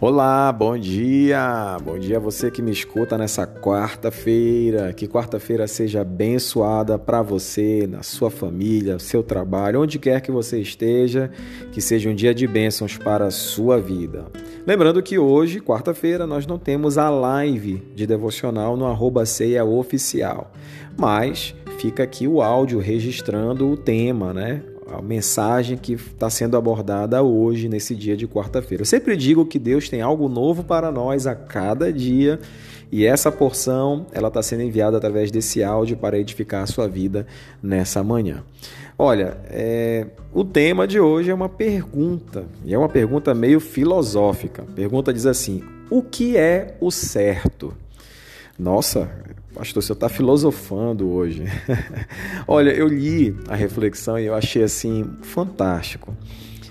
[0.00, 1.76] Olá, bom dia!
[1.84, 4.92] Bom dia a você que me escuta nessa quarta-feira.
[4.92, 10.60] Que quarta-feira seja abençoada para você, na sua família, seu trabalho, onde quer que você
[10.60, 11.32] esteja,
[11.72, 14.26] que seja um dia de bênçãos para a sua vida.
[14.64, 20.52] Lembrando que hoje, quarta-feira, nós não temos a live de devocional no arroba ceia oficial,
[20.96, 24.62] mas fica aqui o áudio registrando o tema, né?
[24.92, 28.82] A mensagem que está sendo abordada hoje, nesse dia de quarta-feira.
[28.82, 32.40] Eu sempre digo que Deus tem algo novo para nós a cada dia
[32.90, 37.26] e essa porção ela está sendo enviada através desse áudio para edificar a sua vida
[37.62, 38.42] nessa manhã.
[38.96, 44.62] Olha, é, o tema de hoje é uma pergunta, e é uma pergunta meio filosófica.
[44.62, 47.72] A pergunta diz assim: o que é o certo?
[48.58, 49.08] Nossa,
[49.54, 51.44] pastor, você está filosofando hoje.
[52.48, 56.12] Olha, eu li a reflexão e eu achei assim fantástico.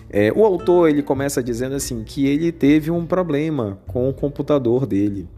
[0.09, 4.85] É, o autor ele começa dizendo assim que ele teve um problema com o computador
[4.85, 5.29] dele.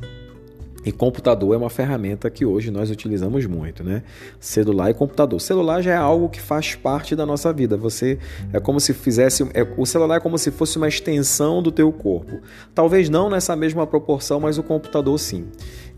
[0.90, 4.02] E computador é uma ferramenta que hoje nós utilizamos muito, né?
[4.40, 5.40] Celular e computador.
[5.40, 7.78] Celular já é algo que faz parte da nossa vida.
[7.78, 8.18] Você
[8.52, 11.92] é como se fizesse, é, o celular é como se fosse uma extensão do teu
[11.92, 12.40] corpo.
[12.74, 15.46] Talvez não nessa mesma proporção, mas o computador sim.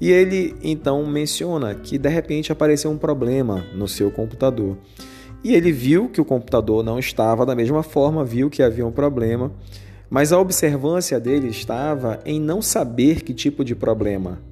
[0.01, 4.75] E ele então menciona que de repente apareceu um problema no seu computador.
[5.41, 8.91] E ele viu que o computador não estava da mesma forma, viu que havia um
[8.91, 9.53] problema,
[10.09, 14.50] mas a observância dele estava em não saber que tipo de problema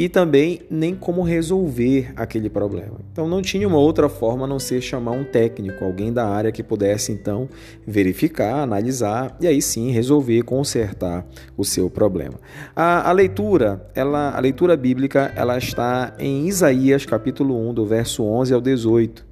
[0.00, 2.96] e também nem como resolver aquele problema.
[3.12, 6.50] Então não tinha uma outra forma a não ser chamar um técnico, alguém da área
[6.50, 7.46] que pudesse então
[7.86, 12.40] verificar, analisar e aí sim resolver, consertar o seu problema.
[12.74, 18.24] A, a leitura, ela, a leitura bíblica, ela está em Isaías capítulo 1, do verso
[18.24, 19.26] 11 ao 18.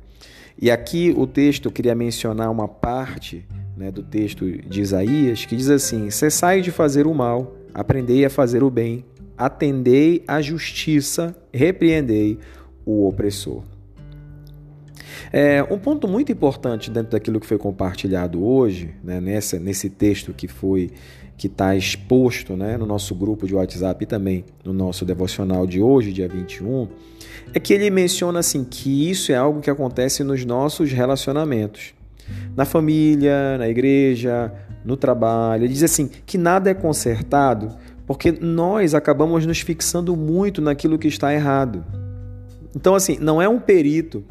[0.61, 3.43] E aqui o texto eu queria mencionar uma parte
[3.75, 8.29] né, do texto de Isaías que diz assim: Cessai de fazer o mal, aprendei a
[8.29, 9.03] fazer o bem,
[9.39, 12.39] atendei à justiça, repreendei
[12.85, 13.63] o opressor.
[15.33, 20.33] É, um ponto muito importante dentro daquilo que foi compartilhado hoje, né, nessa, nesse texto
[20.33, 20.91] que foi
[21.37, 25.81] que está exposto né, no nosso grupo de WhatsApp e também no nosso devocional de
[25.81, 26.89] hoje, dia 21,
[27.55, 31.95] é que ele menciona assim que isso é algo que acontece nos nossos relacionamentos.
[32.57, 34.53] Na família, na igreja,
[34.85, 35.65] no trabalho.
[35.65, 37.77] Ele diz assim que nada é consertado
[38.09, 41.85] porque nós acabamos nos fixando muito naquilo que está errado.
[42.75, 44.25] Então, assim, não é um perito,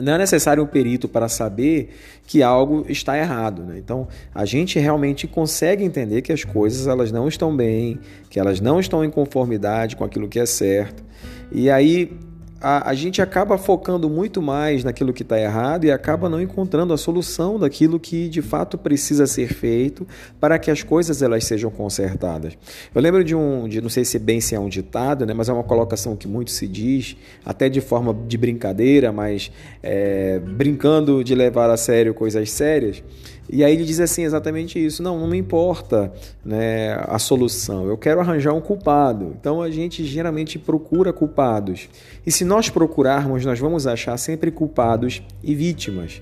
[0.00, 1.90] não é necessário um perito para saber
[2.24, 3.64] que algo está errado.
[3.64, 3.76] Né?
[3.76, 7.98] Então, a gente realmente consegue entender que as coisas elas não estão bem,
[8.30, 11.02] que elas não estão em conformidade com aquilo que é certo.
[11.50, 12.16] E aí
[12.62, 16.94] a, a gente acaba focando muito mais naquilo que está errado e acaba não encontrando
[16.94, 20.06] a solução daquilo que de fato precisa ser feito
[20.38, 22.56] para que as coisas elas sejam consertadas.
[22.94, 25.48] Eu lembro de um, de, não sei se bem se é um ditado, né, mas
[25.48, 29.50] é uma colocação que muito se diz, até de forma de brincadeira, mas
[29.82, 33.02] é, brincando de levar a sério coisas sérias.
[33.50, 36.12] E aí ele diz assim exatamente isso: não, não me importa
[36.44, 39.34] né, a solução, eu quero arranjar um culpado.
[39.38, 41.88] Então a gente geralmente procura culpados.
[42.26, 46.20] E se nós procurarmos, nós vamos achar sempre culpados e vítimas.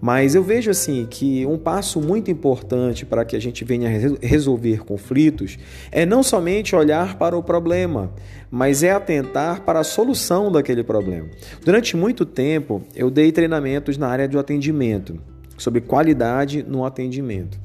[0.00, 3.88] Mas eu vejo assim que um passo muito importante para que a gente venha
[4.22, 5.58] resolver conflitos
[5.90, 8.12] é não somente olhar para o problema,
[8.48, 11.28] mas é atentar para a solução daquele problema.
[11.64, 15.18] Durante muito tempo eu dei treinamentos na área do atendimento
[15.58, 17.61] sobre qualidade no atendimento.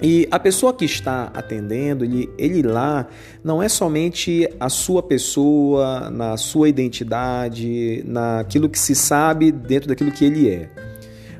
[0.00, 3.06] E a pessoa que está atendendo, ele, ele lá,
[3.44, 10.10] não é somente a sua pessoa, na sua identidade, naquilo que se sabe dentro daquilo
[10.10, 10.70] que ele é.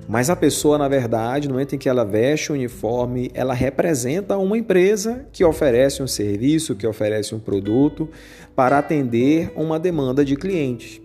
[0.09, 4.37] Mas a pessoa, na verdade, no momento em que ela veste o uniforme, ela representa
[4.37, 8.09] uma empresa que oferece um serviço, que oferece um produto
[8.55, 11.02] para atender uma demanda de clientes.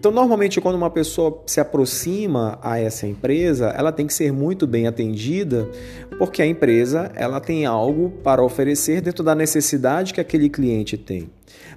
[0.00, 4.66] Então, normalmente, quando uma pessoa se aproxima a essa empresa, ela tem que ser muito
[4.66, 5.68] bem atendida,
[6.16, 11.28] porque a empresa ela tem algo para oferecer dentro da necessidade que aquele cliente tem.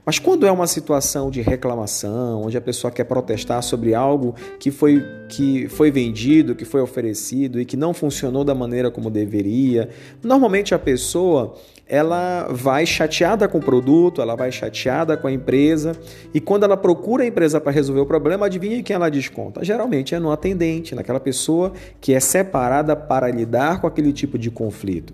[0.06, 4.70] Mas quando é uma situação de reclamação, onde a pessoa quer protestar sobre algo que
[4.70, 9.90] foi, que foi vendido, que foi oferecido e que não funcionou da maneira como deveria,
[10.22, 11.56] normalmente a pessoa
[11.88, 15.94] ela vai chateada com o produto, ela vai chateada com a empresa,
[16.34, 19.64] e quando ela procura a empresa para resolver o problema, adivinha quem ela desconta?
[19.64, 24.50] Geralmente é no atendente, naquela pessoa que é separada para lidar com aquele tipo de
[24.50, 25.14] conflito.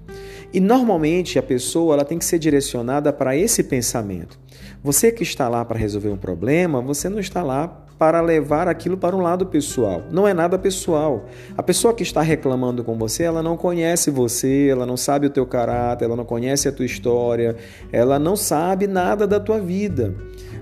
[0.53, 4.39] E normalmente a pessoa ela tem que ser direcionada para esse pensamento.
[4.81, 7.67] Você que está lá para resolver um problema, você não está lá
[7.97, 10.03] para levar aquilo para um lado pessoal.
[10.09, 11.25] Não é nada pessoal.
[11.57, 15.29] A pessoa que está reclamando com você, ela não conhece você, ela não sabe o
[15.29, 17.57] teu caráter, ela não conhece a tua história,
[17.91, 20.15] ela não sabe nada da tua vida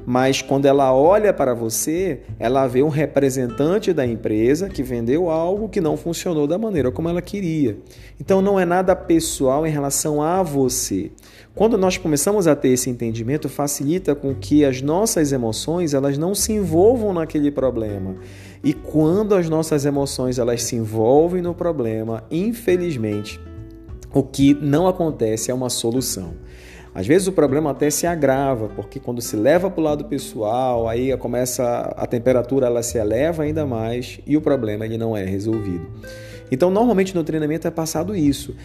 [0.10, 5.68] mas quando ela olha para você, ela vê um representante da empresa que vendeu algo
[5.68, 7.78] que não funcionou da maneira como ela queria.
[8.18, 11.12] Então não é nada pessoal em relação a você.
[11.58, 16.36] Quando nós começamos a ter esse entendimento, facilita com que as nossas emoções elas não
[16.36, 18.16] se envolvam naquele problema.
[18.64, 23.42] E quando as nossas emoções elas se envolvem no problema, infelizmente,
[24.14, 26.36] o que não acontece é uma solução.
[26.98, 30.90] Às vezes o problema até se agrava, porque quando se leva para o lado pessoal,
[30.90, 31.64] aí começa
[31.96, 35.86] a temperatura ela se eleva ainda mais e o problema ele não é resolvido.
[36.50, 38.56] Então, normalmente no treinamento é passado isso.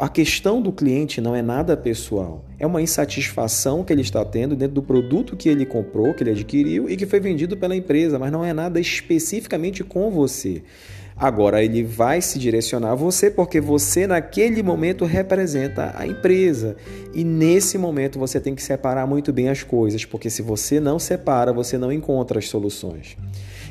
[0.00, 4.56] A questão do cliente não é nada pessoal, é uma insatisfação que ele está tendo
[4.56, 8.18] dentro do produto que ele comprou, que ele adquiriu e que foi vendido pela empresa,
[8.18, 10.64] mas não é nada especificamente com você.
[11.18, 16.76] Agora ele vai se direcionar a você porque você naquele momento representa a empresa.
[17.14, 20.98] E nesse momento você tem que separar muito bem as coisas, porque se você não
[20.98, 23.16] separa, você não encontra as soluções.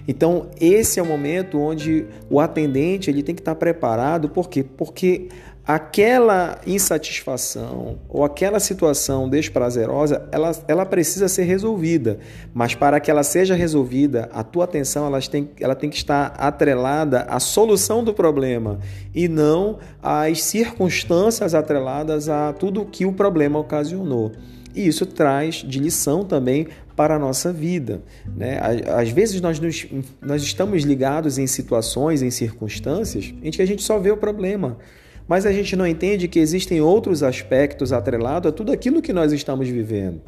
[0.07, 4.63] Então, esse é o momento onde o atendente ele tem que estar preparado, por quê?
[4.63, 5.29] Porque
[5.67, 12.19] aquela insatisfação ou aquela situação desprazerosa, ela, ela precisa ser resolvida.
[12.53, 16.27] Mas para que ela seja resolvida, a tua atenção ela tem, ela tem que estar
[16.37, 18.79] atrelada à solução do problema
[19.13, 24.31] e não às circunstâncias atreladas a tudo que o problema ocasionou.
[24.75, 28.01] E isso traz de lição também para a nossa vida.
[28.35, 28.59] Né?
[28.93, 29.87] Às vezes nós, nos,
[30.21, 34.77] nós estamos ligados em situações, em circunstâncias, em que a gente só vê o problema
[35.27, 39.31] mas a gente não entende que existem outros aspectos atrelados a tudo aquilo que nós
[39.31, 40.21] estamos vivendo.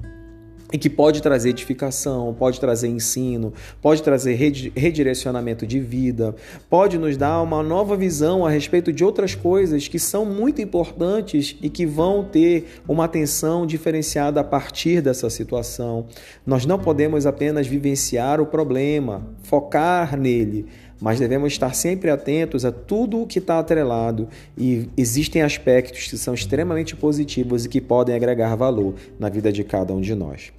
[0.74, 4.34] E que pode trazer edificação, pode trazer ensino, pode trazer
[4.76, 6.36] redirecionamento de vida,
[6.70, 11.56] pode nos dar uma nova visão a respeito de outras coisas que são muito importantes
[11.62, 16.08] e que vão ter uma atenção diferenciada a partir dessa situação.
[16.46, 20.66] Nós não podemos apenas vivenciar o problema, focar nele,
[21.00, 24.28] mas devemos estar sempre atentos a tudo o que está atrelado
[24.58, 29.64] e existem aspectos que são extremamente positivos e que podem agregar valor na vida de
[29.64, 30.52] cada um de nós.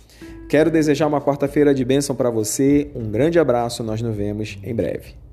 [0.49, 4.75] Quero desejar uma quarta-feira de bênção para você, um grande abraço, nós nos vemos em
[4.75, 5.28] breve.